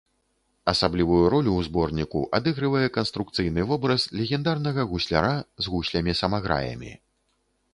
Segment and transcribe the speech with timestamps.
[0.71, 5.35] Асаблівую ролю ў зборніку адыгрывае канструкцыйны вобраз легендарнага гусляра
[5.67, 6.91] з гуслямі-самаграямі.